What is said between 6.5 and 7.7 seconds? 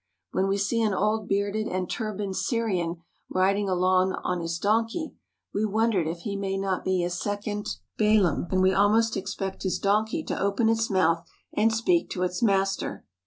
not be a second